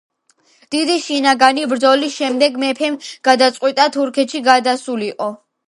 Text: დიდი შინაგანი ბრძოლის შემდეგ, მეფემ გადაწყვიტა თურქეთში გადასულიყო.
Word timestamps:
დიდი 0.75 0.95
შინაგანი 1.07 1.65
ბრძოლის 1.73 2.17
შემდეგ, 2.23 2.57
მეფემ 2.65 2.99
გადაწყვიტა 3.29 3.89
თურქეთში 3.99 4.45
გადასულიყო. 4.51 5.33